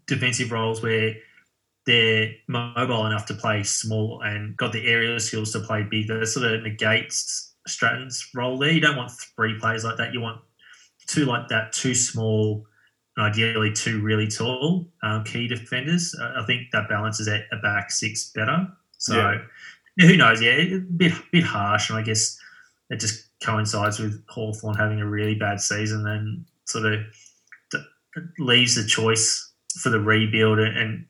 defensive 0.06 0.50
roles 0.50 0.82
where 0.82 1.14
they're 1.86 2.32
mobile 2.48 3.06
enough 3.06 3.26
to 3.26 3.34
play 3.34 3.62
small 3.62 4.22
and 4.22 4.56
got 4.56 4.72
the 4.72 4.86
aerial 4.86 5.20
skills 5.20 5.52
to 5.52 5.60
play 5.60 5.82
big, 5.82 6.08
that 6.08 6.26
sort 6.26 6.50
of 6.50 6.62
negates 6.62 7.54
Stratton's 7.66 8.30
role 8.34 8.58
there. 8.58 8.70
You 8.70 8.80
don't 8.80 8.96
want 8.96 9.10
three 9.36 9.58
players 9.58 9.84
like 9.84 9.96
that. 9.98 10.12
You 10.14 10.20
want 10.20 10.40
two 11.06 11.26
like 11.26 11.48
that, 11.48 11.72
two 11.72 11.94
small, 11.94 12.66
and 13.16 13.26
ideally 13.26 13.72
two 13.72 14.00
really 14.02 14.26
tall 14.26 14.86
um, 15.02 15.24
key 15.24 15.46
defenders. 15.46 16.14
I 16.20 16.44
think 16.46 16.70
that 16.72 16.88
balances 16.88 17.28
at 17.28 17.42
a 17.52 17.56
back 17.58 17.90
six 17.90 18.30
better. 18.34 18.66
So 18.98 19.14
Yeah. 19.16 20.06
who 20.06 20.16
knows? 20.16 20.42
Yeah, 20.42 20.52
a 20.52 20.78
bit 20.78 21.12
bit 21.32 21.44
harsh, 21.44 21.90
and 21.90 21.98
I 21.98 22.02
guess 22.02 22.38
it 22.90 23.00
just 23.00 23.28
coincides 23.42 23.98
with 23.98 24.24
Hawthorn 24.28 24.74
having 24.76 25.00
a 25.00 25.06
really 25.06 25.34
bad 25.34 25.60
season 25.60 26.06
and 26.06 26.44
sort 26.66 26.86
of 26.86 27.00
leaves 28.38 28.74
the 28.74 28.86
choice 28.86 29.52
for 29.80 29.90
the 29.90 30.00
rebuild 30.00 30.58
and, 30.58 31.06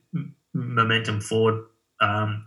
momentum 0.56 1.20
forward 1.20 1.64
um, 2.00 2.46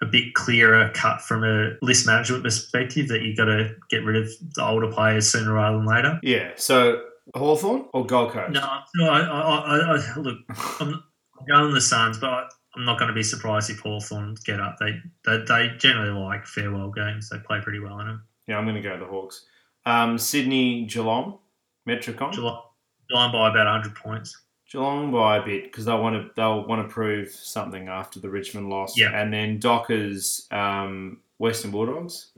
a 0.00 0.06
bit 0.06 0.32
clearer 0.32 0.90
cut 0.94 1.20
from 1.20 1.44
a 1.44 1.72
list 1.82 2.06
management 2.06 2.42
perspective 2.42 3.08
that 3.08 3.20
you've 3.20 3.36
got 3.36 3.44
to 3.44 3.74
get 3.90 4.04
rid 4.04 4.16
of 4.16 4.30
the 4.54 4.64
older 4.64 4.90
players 4.90 5.30
sooner 5.30 5.52
rather 5.52 5.76
than 5.76 5.86
later. 5.86 6.18
yeah. 6.22 6.52
So 6.56 7.02
Hawthorn 7.34 7.86
or 7.92 8.06
Gold 8.06 8.32
Coast? 8.32 8.52
No, 8.52 8.78
no 8.94 9.10
I, 9.10 9.20
I, 9.20 9.58
I, 9.58 9.96
I 9.96 10.18
look, 10.18 10.38
I'm, 10.80 11.02
I'm 11.38 11.46
going 11.46 11.74
the 11.74 11.80
Suns, 11.80 12.18
but 12.18 12.30
I, 12.30 12.46
I'm 12.76 12.84
not 12.84 12.98
going 12.98 13.08
to 13.08 13.14
be 13.14 13.22
surprised 13.22 13.70
if 13.70 13.80
Hawthorn 13.80 14.36
get 14.44 14.60
up. 14.60 14.76
They, 14.78 15.00
they 15.24 15.44
they 15.48 15.70
generally 15.78 16.10
like 16.10 16.46
farewell 16.46 16.90
games. 16.90 17.30
They 17.30 17.38
play 17.38 17.60
pretty 17.60 17.80
well 17.80 17.98
in 18.00 18.06
them. 18.06 18.24
Yeah, 18.46 18.58
I'm 18.58 18.64
going 18.64 18.76
to 18.76 18.82
go 18.82 18.98
the 18.98 19.06
Hawks. 19.06 19.46
Um, 19.86 20.18
Sydney 20.18 20.84
Geelong, 20.84 21.38
Metricon. 21.86 22.32
Geelong, 22.32 22.62
Geelong 23.08 23.32
by 23.32 23.50
about 23.50 23.66
100 23.66 23.94
points. 23.94 24.36
Geelong 24.70 25.12
by 25.12 25.36
a 25.38 25.42
bit 25.44 25.64
because 25.64 25.84
they'll 25.84 26.02
want 26.02 26.16
to 26.16 26.30
they'll 26.34 26.66
want 26.66 26.86
to 26.86 26.92
prove 26.92 27.30
something 27.30 27.88
after 27.88 28.18
the 28.18 28.28
Richmond 28.28 28.68
loss. 28.68 28.98
Yeah. 28.98 29.10
And 29.20 29.32
then 29.32 29.58
Dockers, 29.60 30.46
um, 30.50 31.20
Western 31.38 31.70
Bulldogs. 31.70 32.32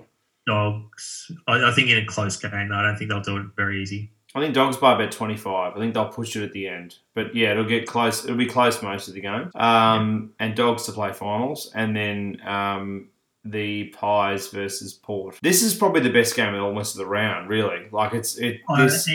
Dogs, 0.47 1.31
I, 1.47 1.71
I 1.71 1.73
think 1.73 1.91
in 1.91 1.99
a 1.99 2.07
close 2.07 2.37
game, 2.37 2.53
I 2.73 2.83
don't 2.83 2.97
think 2.97 3.11
they'll 3.11 3.21
do 3.21 3.37
it 3.37 3.47
very 3.57 3.83
easy. 3.83 4.11
I 4.35 4.41
think 4.41 4.55
Dogs 4.55 4.77
by 4.77 4.95
about 4.95 5.11
25. 5.11 5.75
I 5.75 5.79
think 5.79 5.95
they'll 5.95 6.07
push 6.09 6.37
it 6.37 6.43
at 6.45 6.53
the 6.53 6.69
end. 6.69 6.97
But 7.15 7.35
yeah, 7.35 7.53
it'll 7.53 7.65
get 7.65 7.87
close. 7.87 8.25
It'll 8.25 8.37
be 8.37 8.47
close 8.47 8.83
most 8.83 9.09
of 9.09 9.15
the 9.15 9.21
game. 9.21 9.51
Um, 9.55 10.33
And 10.39 10.55
Dogs 10.55 10.85
to 10.85 10.93
play 10.93 11.13
finals. 11.13 11.73
And 11.75 11.97
then 11.97 12.41
um, 12.47 13.09
the 13.45 13.85
Pies 13.87 14.49
versus 14.49 14.93
Port. 14.95 15.39
This 15.43 15.63
is 15.63 15.75
probably 15.75 16.03
the 16.03 16.11
best 16.13 16.37
game 16.37 16.55
of 16.55 16.63
almost 16.63 16.95
of 16.95 16.99
the 16.99 17.07
round, 17.07 17.49
really. 17.49 17.87
Like, 17.91 18.13
it's 18.13 18.37
it. 18.37 18.61
I- 18.69 18.85
This, 18.85 19.09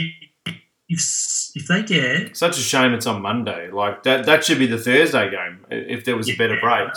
if 0.93 1.51
if 1.55 1.67
they 1.67 1.83
get 1.83 2.35
such 2.35 2.57
a 2.57 2.61
shame 2.61 2.93
it's 2.93 3.05
on 3.05 3.21
Monday. 3.21 3.69
Like, 3.69 4.03
that, 4.03 4.25
that 4.25 4.43
should 4.43 4.59
be 4.59 4.65
the 4.67 4.77
Thursday 4.77 5.29
game 5.29 5.65
if 5.69 6.03
there 6.05 6.17
was 6.17 6.29
a 6.29 6.35
better 6.35 6.57
break. 6.59 6.89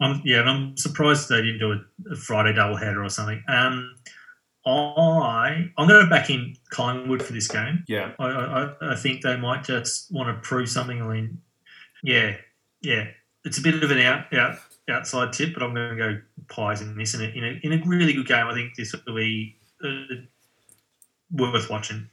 I'm, 0.00 0.22
yeah, 0.24 0.40
and 0.40 0.48
I'm 0.48 0.76
surprised 0.76 1.28
they 1.28 1.42
didn't 1.42 1.58
do 1.58 1.72
a, 1.72 2.12
a 2.12 2.16
Friday 2.16 2.56
doubleheader 2.56 3.04
or 3.04 3.08
something. 3.08 3.42
Um, 3.48 3.94
I 4.64 5.70
I'm 5.76 5.88
going 5.88 6.04
to 6.04 6.10
back 6.10 6.30
in 6.30 6.54
Collingwood 6.70 7.22
for 7.22 7.32
this 7.32 7.48
game. 7.48 7.84
Yeah. 7.88 8.12
I, 8.18 8.26
I, 8.26 8.92
I 8.92 8.96
think 8.96 9.22
they 9.22 9.36
might 9.36 9.64
just 9.64 10.12
want 10.12 10.28
to 10.28 10.48
prove 10.48 10.68
something. 10.68 11.02
I 11.02 11.06
mean, 11.06 11.40
yeah, 12.02 12.36
yeah, 12.82 13.08
it's 13.44 13.58
a 13.58 13.62
bit 13.62 13.82
of 13.82 13.90
an 13.90 13.98
out, 13.98 14.32
out 14.34 14.58
outside 14.90 15.32
tip, 15.32 15.54
but 15.54 15.62
I'm 15.62 15.74
going 15.74 15.90
to 15.90 15.96
go 15.96 16.20
pies 16.48 16.80
in 16.80 16.96
this 16.96 17.14
in 17.14 17.22
a, 17.22 17.28
in 17.28 17.44
a, 17.44 17.60
in 17.62 17.72
a 17.72 17.86
really 17.86 18.12
good 18.12 18.26
game. 18.26 18.46
I 18.46 18.54
think 18.54 18.74
this 18.76 18.94
will 18.94 19.14
be 19.14 19.56
uh, 19.84 20.16
worth 21.32 21.70
watching. 21.70 22.08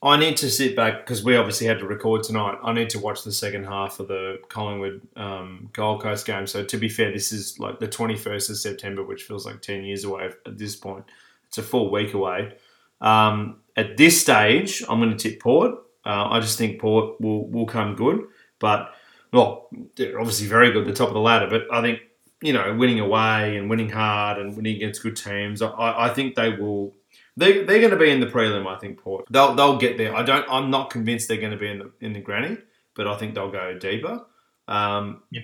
I 0.00 0.16
need 0.16 0.36
to 0.38 0.50
sit 0.50 0.76
back 0.76 1.04
because 1.04 1.24
we 1.24 1.36
obviously 1.36 1.66
had 1.66 1.80
to 1.80 1.86
record 1.86 2.22
tonight. 2.22 2.56
I 2.62 2.72
need 2.72 2.88
to 2.90 3.00
watch 3.00 3.24
the 3.24 3.32
second 3.32 3.64
half 3.64 3.98
of 3.98 4.06
the 4.06 4.38
Collingwood 4.48 5.00
um, 5.16 5.70
Gold 5.72 6.02
Coast 6.02 6.24
game. 6.24 6.46
So 6.46 6.62
to 6.62 6.76
be 6.76 6.88
fair, 6.88 7.10
this 7.10 7.32
is 7.32 7.58
like 7.58 7.80
the 7.80 7.88
21st 7.88 8.50
of 8.50 8.58
September, 8.58 9.02
which 9.02 9.24
feels 9.24 9.44
like 9.44 9.60
10 9.60 9.82
years 9.82 10.04
away 10.04 10.30
at 10.46 10.56
this 10.56 10.76
point. 10.76 11.04
It's 11.48 11.58
a 11.58 11.64
full 11.64 11.90
week 11.90 12.14
away. 12.14 12.54
Um, 13.00 13.60
at 13.76 13.96
this 13.96 14.20
stage, 14.20 14.84
I'm 14.88 15.00
going 15.00 15.16
to 15.16 15.16
tip 15.16 15.40
Port. 15.40 15.74
Uh, 16.06 16.28
I 16.30 16.38
just 16.38 16.58
think 16.58 16.80
Port 16.80 17.20
will, 17.20 17.48
will 17.48 17.66
come 17.66 17.96
good. 17.96 18.24
But, 18.60 18.94
well, 19.32 19.68
they're 19.96 20.20
obviously 20.20 20.46
very 20.46 20.70
good 20.70 20.82
at 20.82 20.88
the 20.88 20.94
top 20.94 21.08
of 21.08 21.14
the 21.14 21.20
ladder. 21.20 21.48
But 21.50 21.62
I 21.72 21.82
think, 21.82 22.00
you 22.40 22.52
know, 22.52 22.72
winning 22.76 23.00
away 23.00 23.56
and 23.56 23.68
winning 23.68 23.90
hard 23.90 24.38
and 24.38 24.56
winning 24.56 24.76
against 24.76 25.02
good 25.02 25.16
teams, 25.16 25.60
I, 25.60 26.06
I 26.06 26.08
think 26.10 26.36
they 26.36 26.50
will 26.50 26.94
they 27.38 27.64
they're 27.64 27.78
going 27.80 27.90
to 27.90 27.96
be 27.96 28.10
in 28.10 28.20
the 28.20 28.26
prelim. 28.26 28.66
I 28.66 28.78
think 28.78 29.00
Port. 29.00 29.24
They'll 29.30 29.54
they'll 29.54 29.78
get 29.78 29.96
there. 29.98 30.14
I 30.14 30.22
don't. 30.22 30.44
I'm 30.50 30.70
not 30.70 30.90
convinced 30.90 31.28
they're 31.28 31.38
going 31.40 31.52
to 31.52 31.58
be 31.58 31.70
in 31.70 31.78
the 31.78 31.90
in 32.00 32.12
the 32.12 32.20
granny, 32.20 32.58
but 32.94 33.06
I 33.06 33.16
think 33.16 33.34
they'll 33.34 33.50
go 33.50 33.78
deeper. 33.78 34.24
Um, 34.66 35.22
Yeah. 35.30 35.42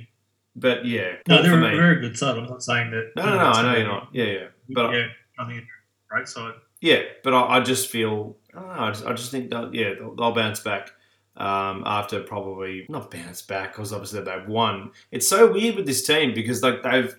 But 0.57 0.85
yeah, 0.87 1.17
No, 1.27 1.43
they're 1.43 1.55
a 1.55 1.57
me. 1.57 1.77
very 1.77 2.01
good 2.01 2.17
side. 2.17 2.37
I'm 2.39 2.45
not 2.47 2.63
saying 2.63 2.91
that. 2.93 3.11
no, 3.17 3.25
no, 3.25 3.37
no. 3.37 3.43
I 3.45 3.63
know 3.63 3.77
you're 3.79 3.89
not. 3.89 4.09
Yeah, 4.13 4.25
yeah. 4.25 4.47
But 4.71 4.93
yeah, 4.93 5.07
I 5.39 5.47
think 5.47 5.59
it's 5.63 5.67
a 5.67 6.15
great 6.15 6.29
side. 6.29 6.55
yeah, 6.81 7.01
but 7.25 7.35
I, 7.35 7.57
I 7.57 7.61
just 7.61 7.89
feel. 7.91 8.37
I 8.57 8.61
don't 8.61 8.69
know. 8.77 8.83
I 8.83 8.91
just, 8.91 9.07
I 9.07 9.13
just 9.15 9.31
think 9.33 9.51
that 9.51 9.75
yeah, 9.75 9.95
they'll, 9.99 10.15
they'll 10.15 10.33
bounce 10.33 10.61
back. 10.61 10.91
Um, 11.37 11.83
after 11.85 12.21
probably 12.21 12.87
not 12.89 13.11
bounce 13.11 13.43
back 13.43 13.73
because 13.73 13.93
obviously 13.93 14.21
they've 14.21 14.47
won. 14.47 14.93
It's 15.11 15.27
so 15.27 15.51
weird 15.51 15.75
with 15.75 15.87
this 15.87 16.07
team 16.07 16.33
because 16.33 16.63
like 16.63 16.85
they've 16.85 17.13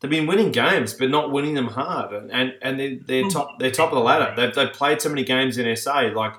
they've 0.00 0.10
been 0.10 0.26
winning 0.26 0.50
games 0.50 0.94
but 0.94 1.10
not 1.10 1.30
winning 1.30 1.54
them 1.54 1.68
hard. 1.68 2.12
And 2.12 2.30
and, 2.32 2.54
and 2.62 2.80
they, 2.80 2.94
they're 2.96 3.28
top 3.28 3.58
they're 3.58 3.70
top 3.70 3.92
of 3.92 3.96
the 3.96 4.04
ladder. 4.04 4.34
They've, 4.36 4.54
they've 4.54 4.72
played 4.72 5.00
so 5.00 5.08
many 5.08 5.24
games 5.24 5.58
in 5.58 5.74
SA 5.76 6.10
like 6.14 6.34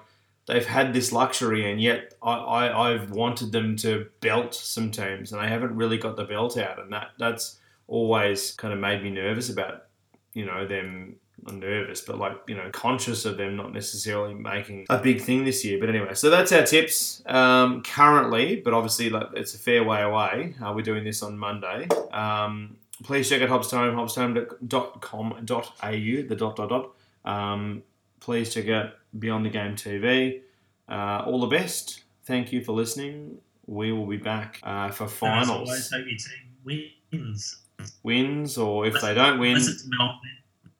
they've 0.47 0.65
had 0.65 0.93
this 0.93 1.11
luxury 1.11 1.71
and 1.71 1.81
yet 1.81 2.13
I, 2.21 2.33
I 2.33 2.91
I've 2.91 3.11
wanted 3.11 3.51
them 3.51 3.75
to 3.77 4.07
belt 4.19 4.53
some 4.53 4.91
teams 4.91 5.31
and 5.31 5.41
they 5.41 5.47
haven't 5.47 5.75
really 5.75 5.97
got 5.97 6.17
the 6.17 6.25
belt 6.25 6.57
out. 6.57 6.79
And 6.79 6.91
that 6.91 7.11
that's 7.17 7.57
always 7.87 8.51
kind 8.53 8.73
of 8.73 8.79
made 8.79 9.03
me 9.03 9.09
nervous 9.09 9.49
about 9.49 9.85
you 10.33 10.45
know 10.45 10.65
them 10.65 11.15
not 11.43 11.55
nervous 11.55 12.01
but 12.01 12.19
like 12.19 12.37
you 12.47 12.55
know 12.55 12.69
conscious 12.71 13.25
of 13.25 13.35
them 13.35 13.55
not 13.55 13.73
necessarily 13.73 14.33
making 14.33 14.85
a 14.89 14.97
big 14.97 15.21
thing 15.21 15.43
this 15.45 15.63
year. 15.65 15.79
But 15.79 15.89
anyway 15.89 16.13
so 16.13 16.29
that's 16.29 16.51
our 16.51 16.63
tips 16.63 17.21
um, 17.25 17.83
currently 17.83 18.57
but 18.57 18.73
obviously 18.73 19.09
like 19.09 19.27
it's 19.33 19.53
a 19.53 19.59
fair 19.59 19.83
way 19.83 20.01
away 20.01 20.55
uh, 20.63 20.71
we're 20.73 20.83
doing 20.83 21.03
this 21.03 21.21
on 21.21 21.37
monday. 21.37 21.87
Um, 22.11 22.77
please 23.03 23.29
check 23.29 23.41
out 23.41 23.49
hobstone 23.49 23.93
hopstohome.com.au 23.95 26.27
the 26.27 26.35
dot 26.35 26.55
dot 26.55 26.69
dot 26.69 26.91
um, 27.25 27.83
please 28.19 28.53
check 28.53 28.67
out 28.69 28.93
beyond 29.19 29.45
the 29.45 29.49
game 29.49 29.75
tv 29.75 30.41
uh, 30.89 31.23
all 31.25 31.39
the 31.39 31.47
best 31.47 32.03
thank 32.25 32.51
you 32.51 32.63
for 32.63 32.73
listening 32.73 33.37
we 33.67 33.91
will 33.91 34.05
be 34.07 34.17
back 34.17 34.59
uh, 34.63 34.89
for 34.89 35.07
finals 35.07 35.49
always, 35.69 35.91
hope 35.91 36.05
your 36.05 36.17
team 36.17 36.89
wins. 37.11 37.57
wins 38.03 38.57
or 38.57 38.85
if 38.85 38.99
they 39.01 39.13
don't 39.13 39.39
win 39.39 39.51
Unless 39.51 39.67
it's 39.69 39.85
Melbourne. 39.87 40.19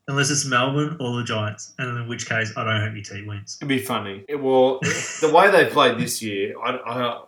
unless 0.07 0.29
it's 0.31 0.45
Melbourne 0.45 0.97
or 0.99 1.17
the 1.17 1.23
Giants, 1.23 1.73
and 1.77 1.97
in 1.99 2.07
which 2.07 2.27
case 2.27 2.51
I 2.57 2.63
don't 2.63 2.81
hope 2.81 2.93
your 2.95 3.03
team 3.03 3.27
wins. 3.27 3.57
It'd 3.61 3.69
be 3.69 3.79
funny. 3.79 4.25
It, 4.27 4.41
well, 4.41 4.79
the 5.21 5.31
way 5.33 5.49
they 5.51 5.65
played 5.67 5.97
this 5.99 6.21
year, 6.21 6.55
I, 6.61 6.77
I, 6.85 7.21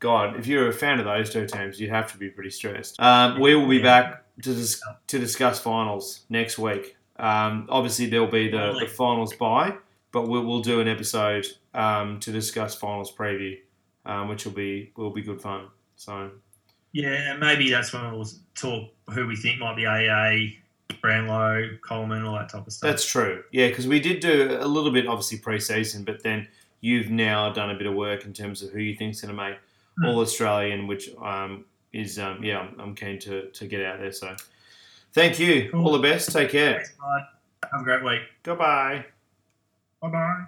God, 0.00 0.36
if 0.36 0.46
you're 0.46 0.68
a 0.68 0.72
fan 0.72 0.98
of 0.98 1.04
those 1.04 1.30
two 1.30 1.46
teams, 1.46 1.78
you'd 1.80 1.90
have 1.90 2.10
to 2.12 2.18
be 2.18 2.28
pretty 2.30 2.50
stressed. 2.50 2.98
Um, 3.00 3.38
we 3.40 3.54
will 3.54 3.68
be 3.68 3.76
Yeah. 3.76 3.82
back 3.82 4.23
to 4.42 4.54
dis- 4.54 4.82
to 5.08 5.18
discuss 5.18 5.58
finals 5.60 6.24
next 6.28 6.58
week. 6.58 6.96
Um, 7.16 7.66
obviously, 7.70 8.06
there'll 8.06 8.26
be 8.26 8.50
the, 8.50 8.76
the 8.80 8.86
finals 8.88 9.34
by, 9.34 9.74
but 10.12 10.28
we'll, 10.28 10.44
we'll 10.44 10.62
do 10.62 10.80
an 10.80 10.88
episode 10.88 11.46
um, 11.74 12.18
to 12.20 12.32
discuss 12.32 12.74
finals 12.74 13.12
preview, 13.12 13.58
um, 14.04 14.28
which 14.28 14.44
will 14.44 14.52
be 14.52 14.92
will 14.96 15.10
be 15.10 15.22
good 15.22 15.40
fun. 15.40 15.68
So 15.96 16.30
Yeah, 16.92 17.32
and 17.32 17.40
maybe 17.40 17.70
that's 17.70 17.92
when 17.92 18.10
we'll 18.12 18.26
talk 18.54 18.90
who 19.10 19.26
we 19.26 19.36
think 19.36 19.60
might 19.60 19.76
be 19.76 19.86
AA, 19.86 20.56
Brownlow, 21.00 21.78
Coleman, 21.86 22.24
all 22.24 22.34
that 22.34 22.48
type 22.48 22.66
of 22.66 22.72
stuff. 22.72 22.90
that's 22.90 23.06
true. 23.06 23.44
Yeah, 23.52 23.68
because 23.68 23.86
we 23.86 24.00
did 24.00 24.20
do 24.20 24.58
a 24.60 24.66
little 24.66 24.90
bit, 24.90 25.06
obviously 25.06 25.38
pre-season, 25.38 26.04
but 26.04 26.22
then 26.22 26.48
you've 26.80 27.10
now 27.10 27.52
done 27.52 27.70
a 27.70 27.74
bit 27.74 27.86
of 27.86 27.94
work 27.94 28.24
in 28.24 28.32
terms 28.32 28.62
of 28.62 28.70
who 28.70 28.80
you 28.80 28.94
think's 28.96 29.20
going 29.20 29.34
to 29.34 29.42
make 29.42 29.56
Hmm. 29.96 30.06
All 30.06 30.18
Australian, 30.20 30.88
which 30.88 31.10
um, 31.22 31.66
is 31.94 32.18
um, 32.18 32.42
yeah, 32.42 32.58
I'm, 32.60 32.80
I'm 32.80 32.94
keen 32.94 33.18
to 33.20 33.48
to 33.50 33.66
get 33.66 33.84
out 33.84 34.00
there. 34.00 34.12
So 34.12 34.34
thank 35.12 35.38
you. 35.38 35.70
Cool. 35.70 35.86
All 35.86 35.92
the 35.92 36.00
best. 36.00 36.32
Take 36.32 36.50
care. 36.50 36.74
Thanks. 36.74 36.92
Have 37.72 37.80
a 37.80 37.84
great 37.84 38.04
week. 38.04 38.22
Goodbye. 38.42 39.06
Bye 40.02 40.08
bye. 40.08 40.44